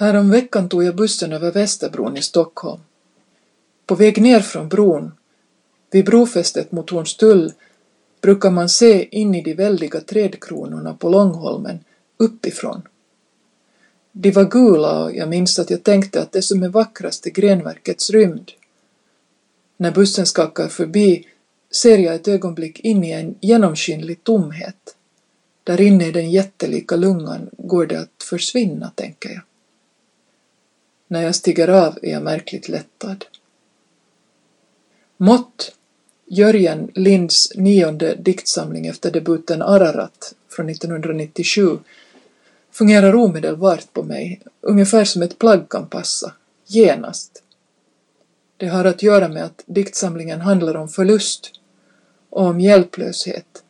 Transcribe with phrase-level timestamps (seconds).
[0.00, 2.80] Häromveckan tog jag bussen över Västerbron i Stockholm.
[3.86, 5.12] På väg ner från bron,
[5.90, 7.52] vid brofästet mot Hornstull,
[8.20, 11.78] brukar man se in i de väldiga trädkronorna på Långholmen
[12.16, 12.82] uppifrån.
[14.12, 17.30] De var gula och jag minns att jag tänkte att det som är vackrast är
[17.30, 18.50] grenverkets rymd.
[19.76, 21.26] När bussen skakar förbi
[21.70, 24.96] ser jag ett ögonblick in i en genomskinlig tomhet.
[25.64, 29.42] Där inne i den jättelika lungan går det att försvinna, tänker jag.
[31.12, 33.24] När jag stiger av är jag märkligt lättad.
[35.16, 35.72] Mått,
[36.26, 41.78] Jörgen Linds nionde diktsamling efter debuten Ararat från 1997,
[42.70, 46.32] fungerar omedelbart på mig, ungefär som ett plagg kan passa,
[46.66, 47.42] genast.
[48.56, 51.50] Det har att göra med att diktsamlingen handlar om förlust
[52.30, 53.62] och om hjälplöshet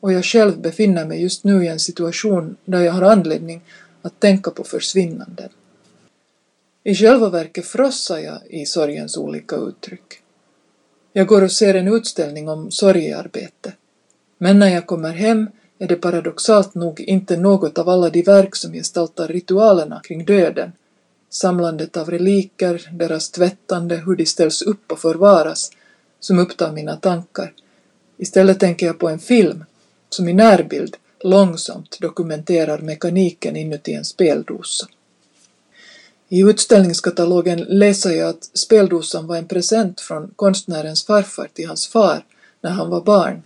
[0.00, 3.60] och jag själv befinner mig just nu i en situation där jag har anledning
[4.02, 5.48] att tänka på försvinnanden.
[6.86, 10.22] I själva verket frossar jag i sorgens olika uttryck.
[11.12, 13.72] Jag går och ser en utställning om sorgearbete.
[14.38, 18.56] Men när jag kommer hem är det paradoxalt nog inte något av alla de verk
[18.56, 20.72] som gestaltar ritualerna kring döden,
[21.30, 25.70] samlandet av reliker, deras tvättande, hur de ställs upp och förvaras,
[26.20, 27.52] som upptar mina tankar.
[28.16, 29.64] Istället tänker jag på en film
[30.08, 34.86] som i närbild långsamt dokumenterar mekaniken inuti en speldosa.
[36.28, 42.24] I utställningskatalogen läser jag att speldosan var en present från konstnärens farfar till hans far
[42.60, 43.42] när han var barn.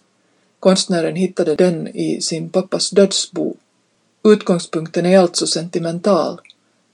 [0.61, 3.55] Konstnären hittade den i sin pappas dödsbo.
[4.25, 6.41] Utgångspunkten är alltså sentimental,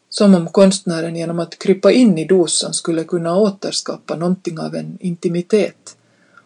[0.09, 4.99] som om konstnären genom att krypa in i dosan skulle kunna återskapa någonting av en
[5.01, 5.97] intimitet,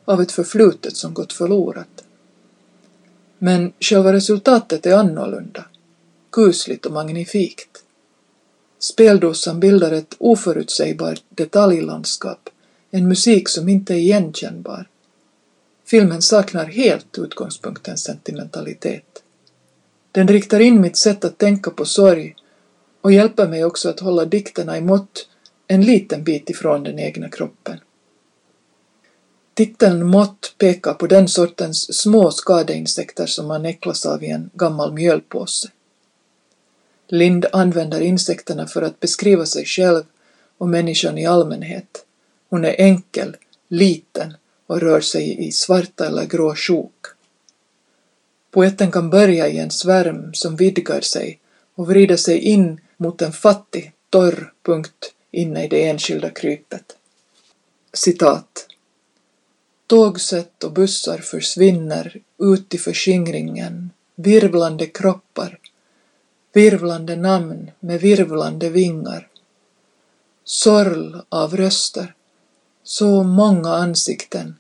[0.05, 2.05] av ett förflutet som gått förlorat.
[3.39, 5.65] Men själva resultatet är annorlunda,
[6.33, 7.85] kusligt och magnifikt.
[8.79, 12.49] Speldosan bildar ett oförutsägbart detaljlandskap,
[12.91, 14.89] en musik som inte är igenkännbar.
[15.87, 19.23] Filmen saknar helt utgångspunktens sentimentalitet.
[20.13, 22.35] Den riktar in mitt sätt att tänka på sorg
[23.01, 25.29] och hjälper mig också att hålla dikterna i mått
[25.67, 27.79] en liten bit ifrån den egna kroppen.
[29.55, 34.93] Titeln Mått pekar på den sortens små skadeinsekter som man äcklas av i en gammal
[34.93, 35.69] mjölpåse.
[37.09, 40.05] Lind använder insekterna för att beskriva sig själv
[40.59, 42.05] och människan i allmänhet.
[42.51, 43.37] Hon är enkel,
[43.69, 44.35] liten
[44.67, 47.07] och rör sig i svarta eller grå sjok.
[48.51, 51.41] Poeten kan börja i en svärm som vidgar sig
[51.75, 56.97] och vrida sig in mot en fattig, torr punkt inne i det enskilda krypet.
[57.93, 58.67] Citat.
[59.87, 65.59] Tågsätt och bussar försvinner ut i förskingringen, virvlande kroppar,
[66.59, 69.29] virvlande namn med virvlande vingar.
[70.45, 72.15] Sorl av röster,
[72.83, 74.57] så många ansikten,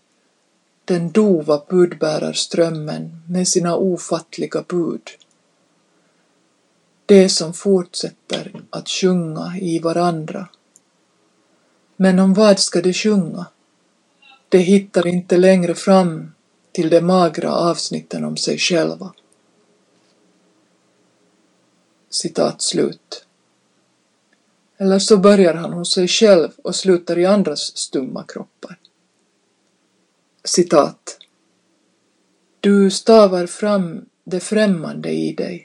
[0.84, 5.10] den dova budbärarströmmen med sina ofattliga bud.
[7.06, 10.48] Det som fortsätter att sjunga i varandra.
[11.96, 13.46] Men om vad ska de sjunga?
[14.48, 16.32] De hittar inte längre fram
[16.72, 19.12] till de magra avsnitten om sig själva.
[22.18, 23.26] Citat slut.
[24.76, 28.78] Eller så börjar han hos sig själv och slutar i andras stumma kroppar.
[30.44, 31.18] Citat.
[32.60, 35.64] Du stavar fram det främmande i dig.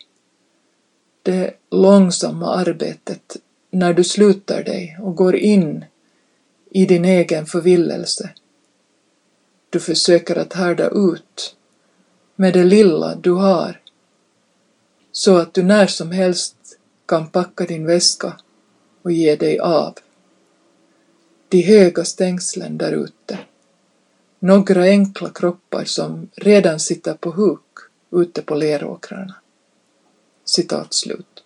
[1.22, 3.38] Det långsamma arbetet
[3.72, 5.86] när du slutar dig och går in
[6.69, 8.30] i din egen förvillelse.
[9.69, 11.56] Du försöker att härda ut
[12.36, 13.82] med det lilla du har
[15.16, 16.56] så att du när som helst
[17.06, 18.40] kan packa din väska
[19.01, 19.97] och ge dig av.
[21.50, 23.40] De höga stängslen där ute.
[24.40, 27.60] Några enkla kroppar som redan sitter på huk
[28.12, 29.36] ute på leråkrarna.
[30.45, 31.44] Citat slut.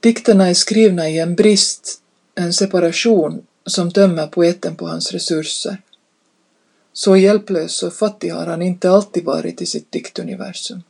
[0.00, 2.02] Dikterna är skrivna i en brist,
[2.34, 5.82] en separation som tömmer poeten på hans resurser.
[6.92, 10.82] Så hjälplös och fattig har han inte alltid varit i sitt diktuniversum.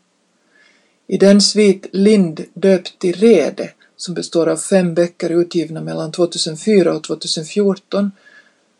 [1.12, 6.94] I den svit Lind döpt till Rede, som består av fem böcker utgivna mellan 2004
[6.94, 8.10] och 2014,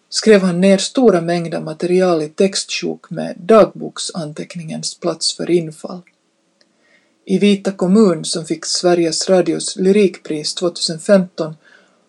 [0.08, 6.00] skrev han ner stora mängder material i textsjok med dagboksanteckningens plats för infall.
[7.24, 11.56] I Vita kommun, som fick Sveriges Radios lyrikpris 2015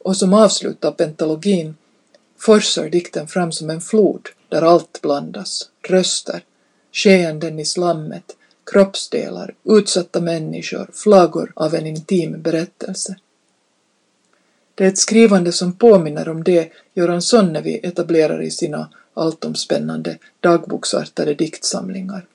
[0.03, 1.75] och som avslutar pentalogin,
[2.37, 6.43] forsar dikten fram som en flod där allt blandas, röster,
[6.91, 13.15] skeenden i slammet, kroppsdelar, utsatta människor, flagor av en intim berättelse.
[14.75, 21.33] Det är ett skrivande som påminner om det Göran Sonnevi etablerar i sina alltomspännande dagboksartade
[21.33, 22.25] diktsamlingar.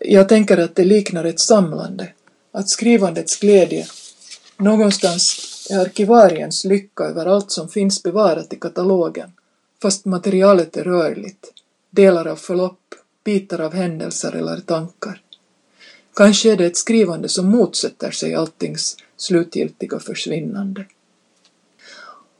[0.00, 2.12] Jag tänker att det liknar ett samlande,
[2.52, 3.86] att skrivandets glädje
[4.56, 9.32] någonstans är arkivariens lycka över allt som finns bevarat i katalogen,
[9.82, 11.52] fast materialet är rörligt,
[11.90, 12.79] delar av förlopp,
[13.24, 15.20] bitar av händelser eller tankar.
[16.14, 20.84] Kanske är det ett skrivande som motsätter sig alltings slutgiltiga försvinnande.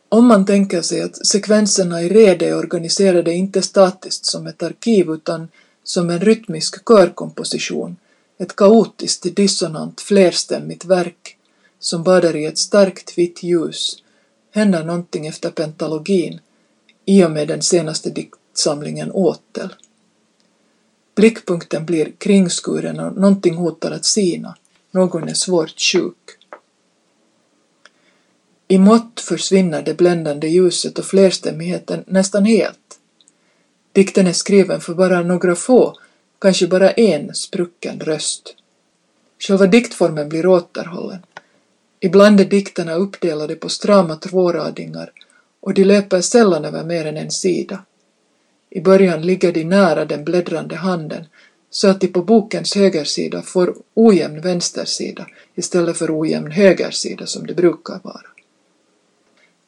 [0.08, 5.10] Om man tänker sig att sekvenserna i rede är organiserade inte statiskt som ett arkiv
[5.10, 5.48] utan
[5.84, 7.96] som en rytmisk körkomposition,
[8.38, 11.36] ett kaotiskt dissonant flerstämmigt verk
[11.78, 14.02] som badar i ett starkt vitt ljus,
[14.50, 16.40] händer någonting efter pentalogin
[17.04, 19.74] i och med den senaste diktsamlingen Åtel.
[21.14, 24.56] Blickpunkten blir kringskuren och någonting hotar att sina,
[24.90, 26.16] någon är svårt sjuk.
[28.68, 32.98] I mått försvinner det bländande ljuset och flerstämmigheten nästan helt.
[33.92, 35.94] Dikten är skriven för bara några få,
[36.38, 38.54] kanske bara en sprucken röst.
[39.38, 41.18] Själva diktformen blir återhållen.
[42.00, 45.12] Ibland är dikterna uppdelade på strama tvåradingar
[45.60, 47.84] och de löper sällan över mer än en sida.
[48.70, 51.24] I början ligger de nära den bläddrande handen
[51.70, 57.54] så att de på bokens högersida får ojämn vänstersida istället för ojämn högersida som det
[57.54, 58.26] brukar vara.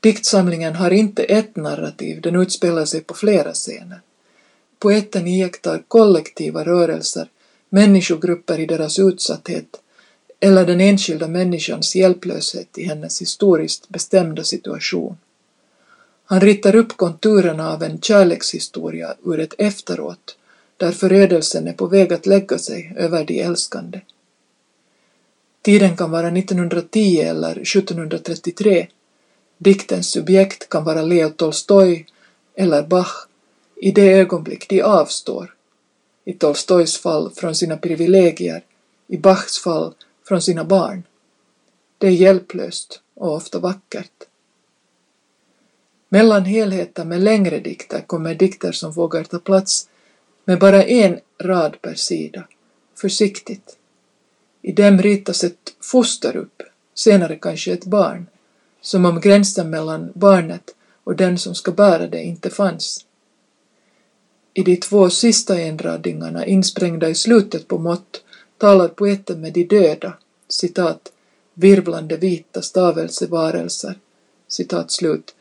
[0.01, 4.01] Diktsamlingen har inte ett narrativ, den utspelar sig på flera scener.
[4.79, 7.29] Poeten iakttar kollektiva rörelser,
[7.69, 9.81] människogrupper i deras utsatthet
[10.41, 15.17] eller den enskilda människans hjälplöshet i hennes historiskt bestämda situation.
[16.33, 20.37] Han ritar upp konturerna av en kärlekshistoria ur ett efteråt
[20.77, 24.01] där förödelsen är på väg att lägga sig över de älskande.
[25.63, 28.87] Tiden kan vara 1910 eller 1733.
[29.59, 32.07] Diktens subjekt kan vara Leo Tolstoj
[32.55, 33.27] eller Bach
[33.77, 35.55] i det ögonblick de avstår.
[36.25, 38.65] I Tolstojs fall från sina privilegier,
[39.09, 39.95] i Bachs fall
[40.29, 41.03] från sina barn.
[41.99, 44.27] Det är hjälplöst och ofta vackert.
[46.13, 49.89] Mellan helheter med längre dikter kommer dikter som vågar ta plats
[50.45, 52.45] med bara en rad per sida,
[53.01, 53.77] försiktigt.
[54.63, 56.63] I dem ritas ett foster upp,
[56.95, 58.27] senare kanske ett barn,
[58.81, 60.75] som om gränsen mellan barnet
[61.05, 63.07] och den som ska bära det inte fanns.
[64.55, 68.25] I de två sista enradingarna insprängda i slutet på mått
[68.59, 70.13] talar poeten med de döda,
[70.49, 71.13] citat,
[71.55, 73.95] virvlande vita stavelsevarelser,
[74.49, 75.35] citat slut.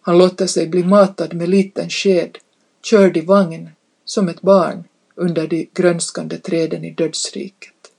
[0.00, 2.38] Han låter sig bli matad med liten sked,
[2.82, 3.70] körd i vagn,
[4.04, 7.92] som ett barn, under de grönskande träden i dödsriket.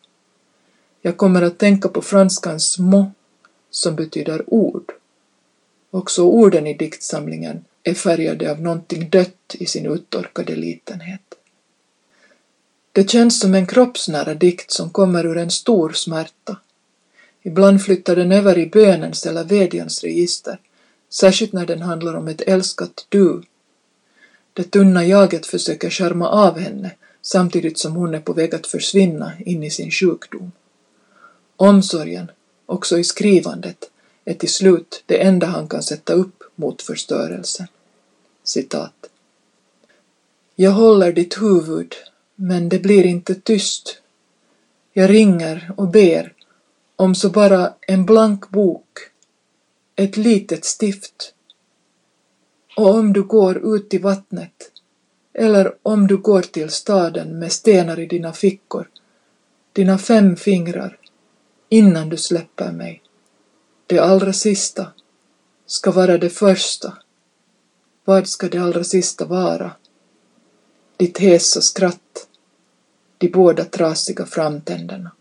[1.01, 3.09] Jag kommer att tänka på franskans mot,
[3.69, 4.91] som betyder ord.
[5.91, 11.21] Också orden i diktsamlingen är färgade av någonting dött i sin uttorkade litenhet.
[12.91, 16.57] Det känns som en kroppsnära dikt som kommer ur en stor smärta.
[17.41, 20.59] Ibland flyttar den över i bönens eller vädjans register,
[21.11, 23.41] särskilt när den handlar om ett älskat du.
[24.53, 26.91] Det tunna jaget försöker skärma av henne
[27.21, 30.51] samtidigt som hon är på väg att försvinna in i sin sjukdom.
[31.55, 32.31] Omsorgen,
[32.65, 33.89] också i skrivandet,
[34.25, 37.67] är till slut det enda han kan sätta upp mot förstörelsen.
[38.43, 39.09] Citat.
[40.55, 41.95] Jag håller ditt huvud
[42.35, 44.01] men det blir inte tyst.
[44.93, 46.33] Jag ringer och ber
[46.95, 48.99] om så bara en blank bok,
[49.95, 51.33] ett litet stift.
[52.77, 54.71] Och om du går ut i vattnet,
[55.33, 58.89] eller om du går till staden med stenar i dina fickor,
[59.73, 60.97] dina fem fingrar,
[61.69, 63.01] innan du släpper mig.
[63.87, 64.87] Det allra sista
[65.65, 66.97] ska vara det första.
[68.05, 69.71] Vad ska det allra sista vara?
[70.97, 72.27] Ditt hesa skratt
[73.17, 75.11] de båda trasiga framtänderna.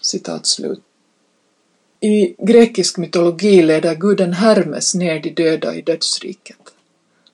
[0.00, 0.82] Citat slut.
[2.02, 6.56] I grekisk mytologi leder guden Hermes ner de döda i dödsriket.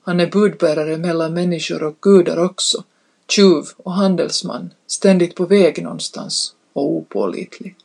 [0.01, 2.83] Han är budbärare mellan människor och gudar också,
[3.29, 7.75] tjuv och handelsman, ständigt på väg någonstans och opålitlig.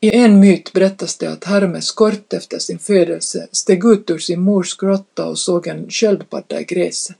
[0.00, 4.40] I en myt berättas det att Hermes kort efter sin födelse steg ut ur sin
[4.40, 7.18] mors grotta och såg en sköldpadda i gräset.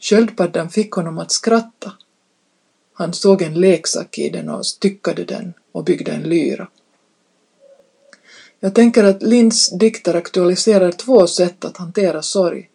[0.00, 1.92] Sköldpaddan fick honom att skratta.
[2.92, 6.68] Han såg en leksak i den och styckade den och byggde en lyra.
[8.60, 12.70] Jag tänker att Linds dikter aktualiserar två sätt att hantera sorg.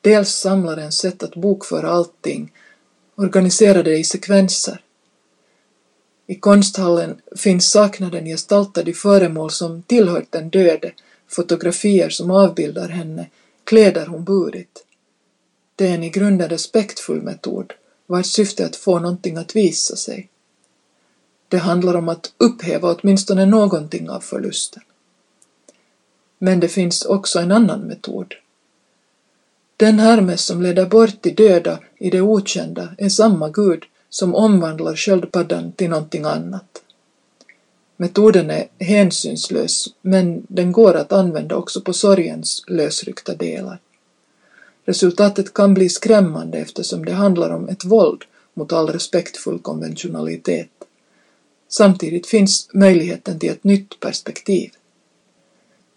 [0.00, 2.52] Dels samlarens sätt att bokföra allting,
[3.14, 4.80] organisera det i sekvenser.
[6.26, 10.92] I konsthallen finns saknaden gestaltad i föremål som tillhört den döde,
[11.28, 13.26] fotografier som avbildar henne,
[13.64, 14.84] kläder hon burit.
[15.76, 17.72] Det är en i grunden respektfull metod,
[18.06, 20.28] vars syfte är att få någonting att visa sig.
[21.48, 24.82] Det handlar om att upphäva åtminstone någonting av förlusten.
[26.42, 28.34] Men det finns också en annan metod.
[29.76, 34.96] Den Hermes som leder bort de döda i det okända är samma gud som omvandlar
[34.96, 36.82] sköldpaddan till någonting annat.
[37.96, 43.78] Metoden är hänsynslös, men den går att använda också på sorgens lösryckta delar.
[44.84, 50.70] Resultatet kan bli skrämmande eftersom det handlar om ett våld mot all respektfull konventionalitet.
[51.68, 54.70] Samtidigt finns möjligheten till ett nytt perspektiv.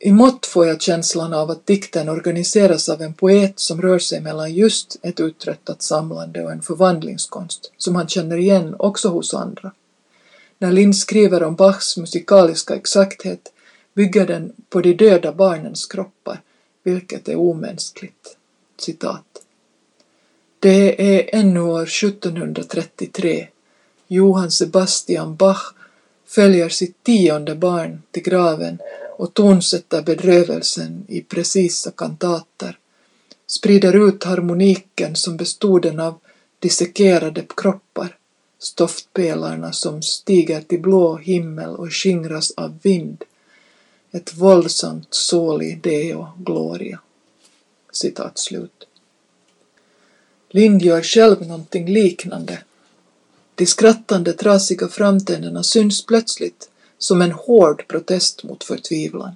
[0.06, 4.22] I mått får jag känslan av att dikten organiseras av en poet som rör sig
[4.22, 9.72] mellan just ett uttröttat samlande och en förvandlingskonst som han känner igen också hos andra.
[10.58, 13.54] När Lind skriver om Bachs musikaliska exakthet
[13.94, 16.42] bygger den på de döda barnens kroppar,
[16.84, 18.38] vilket är omänskligt.
[18.80, 19.26] Citat.
[20.60, 23.48] Det är ännu år 1733.
[24.08, 25.74] Johann Sebastian Bach
[26.26, 28.78] följer sitt tionde barn till graven
[29.18, 32.78] och tonsätter bedrövelsen i precisa kantater,
[33.48, 36.20] sprider ut harmoniken som bestoden av
[36.60, 38.18] dissekerade kroppar,
[38.60, 43.24] stoftpelarna som stiger till blå himmel och skingras av vind,
[44.12, 47.00] ett våldsamt soli deo gloria.
[47.92, 48.88] Citat slut.
[50.50, 52.64] Lind gör själv någonting liknande.
[53.56, 59.36] De skrattande trasiga framtänderna syns plötsligt som en hård protest mot förtvivlan.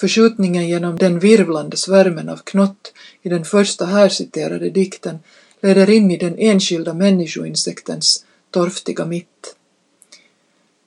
[0.00, 5.18] Förskjutningen genom den virvlande svärmen av knott i den första här citerade dikten
[5.60, 9.56] leder in i den enskilda människoinsektens torftiga mitt.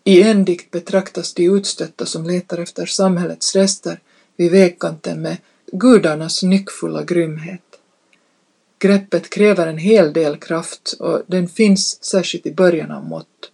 [0.03, 3.99] I en dikt betraktas de utstötta som letar efter samhällets rester
[4.37, 5.37] vid vägkanten med
[5.71, 7.61] gudarnas nyckfulla grymhet.
[8.81, 13.51] Greppet kräver en hel del kraft och den finns särskilt i början av mått.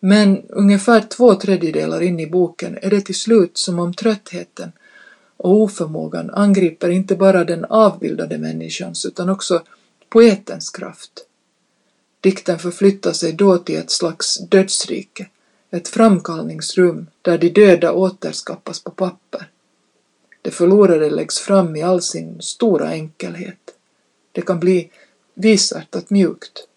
[0.00, 4.72] Men ungefär två tredjedelar in i boken är det till slut som om tröttheten
[5.36, 9.62] och oförmågan angriper inte bara den avbildade människans utan också
[10.08, 11.26] poetens kraft.
[12.20, 15.26] Dikten förflyttar sig då till ett slags dödsrike,
[15.70, 19.50] ett framkallningsrum där de döda återskapas på papper.
[20.42, 23.58] Det förlorade läggs fram i all sin stora enkelhet.
[24.32, 24.90] Det kan bli
[25.34, 26.68] visartat mjukt.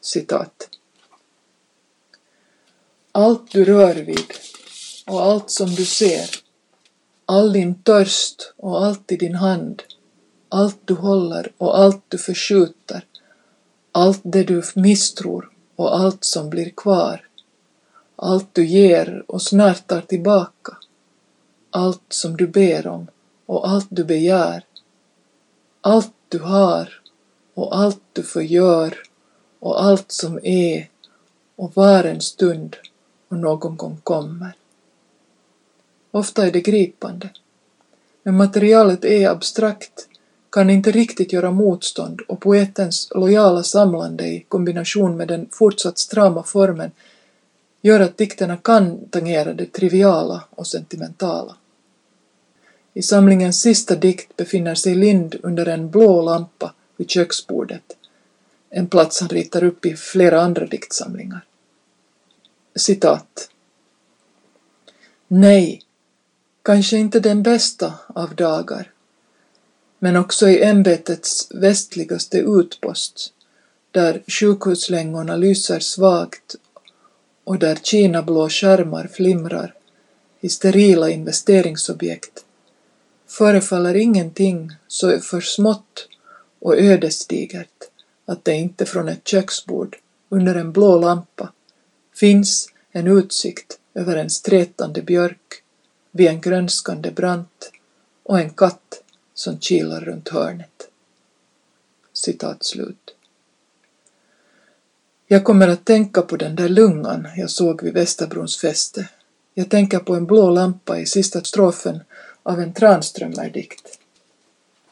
[0.00, 0.68] Citat.
[3.12, 4.32] Allt du rör vid
[5.06, 6.30] och allt som du ser,
[7.26, 9.82] all din törst och allt i din hand,
[10.48, 13.06] allt du håller och allt du förskjuter,
[13.92, 17.28] allt det du misstror och allt som blir kvar,
[18.16, 20.76] allt du ger och snart tar tillbaka,
[21.70, 23.06] allt som du ber om
[23.46, 24.64] och allt du begär,
[25.80, 27.00] allt du har
[27.54, 28.98] och allt du förgör
[29.60, 30.88] och allt som är
[31.56, 32.76] och var en stund
[33.28, 34.52] och någon gång kommer.
[36.10, 37.30] Ofta är det gripande.
[38.22, 40.08] Men materialet är abstrakt,
[40.50, 46.42] kan inte riktigt göra motstånd och poetens lojala samlande i kombination med den fortsatt strama
[46.42, 46.90] formen
[47.82, 51.56] gör att dikterna kan tangera det triviala och sentimentala.
[52.94, 57.96] I samlingens sista dikt befinner sig Lind under en blå lampa vid köksbordet,
[58.70, 61.44] en plats han ritar upp i flera andra diktsamlingar.
[62.76, 63.50] Citat.
[65.28, 65.82] Nej,
[66.62, 68.92] kanske inte den bästa av dagar,
[69.98, 73.32] men också i ämbetets västligaste utpost,
[73.90, 76.56] där sjukhuslängorna lyser svagt
[77.44, 79.74] och där kinablå skärmar flimrar
[80.40, 82.44] i sterila investeringsobjekt,
[83.32, 86.08] förefaller ingenting så för smått
[86.60, 87.90] och ödesdigert
[88.26, 89.96] att det inte från ett köksbord
[90.28, 91.52] under en blå lampa
[92.14, 95.62] finns en utsikt över en strätande björk
[96.10, 97.72] vid en grönskande brant
[98.22, 99.02] och en katt
[99.34, 100.88] som kilar runt hörnet.
[102.12, 103.14] Citat slut.
[105.26, 109.08] Jag kommer att tänka på den där lungan jag såg vid Västerbrons fäste.
[109.54, 112.00] Jag tänker på en blå lampa i sista strofen
[112.42, 113.98] av en Tranströmerdikt.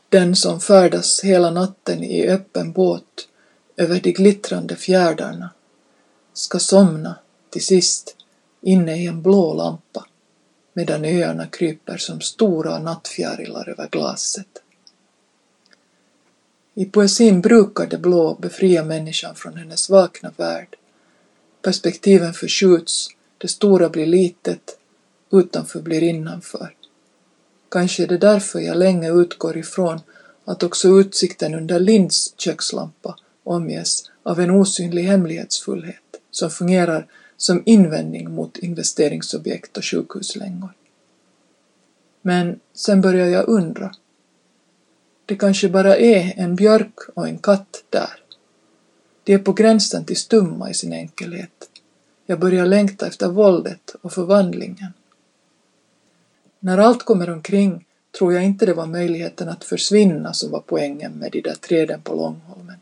[0.09, 3.29] Den som färdas hela natten i öppen båt
[3.77, 5.51] över de glittrande fjärdarna
[6.33, 7.19] ska somna
[7.51, 8.17] till sist
[8.61, 10.07] inne i en blå lampa
[10.73, 14.63] medan öarna kryper som stora nattfjärilar över glaset.
[16.75, 20.77] I poesin brukar det blå befria människan från hennes vakna värld,
[21.63, 24.79] Perspektiven förskjuts, det stora blir litet,
[25.33, 26.75] utanför blir innanför.
[27.71, 30.01] Kanske är det därför jag länge utgår ifrån
[30.45, 35.97] att också utsikten under Linds kökslampa omges av en osynlig hemlighetsfullhet
[36.31, 40.73] som fungerar som invändning mot investeringsobjekt och sjukhuslängor.
[42.23, 43.95] Men sen börjar jag undra.
[45.27, 48.23] Det kanske bara är en björk och en katt där.
[49.25, 51.71] De är på gränsen till stumma i sin enkelhet.
[52.27, 54.93] Jag börjar längta efter våldet och förvandlingen.
[56.61, 57.87] När allt kommer omkring
[58.19, 62.01] tror jag inte det var möjligheten att försvinna som var poängen med de där träden
[62.01, 62.77] på Långholmen.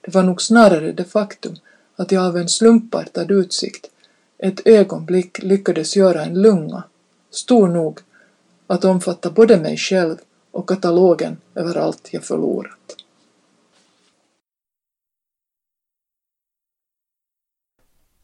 [0.00, 1.56] Det var nog snarare det faktum
[1.96, 3.90] att jag av en slumpartad utsikt
[4.38, 6.82] ett ögonblick lyckades göra en lunga,
[7.30, 8.00] stor nog
[8.66, 10.16] att omfatta både mig själv
[10.50, 13.03] och katalogen över allt jag förlorat.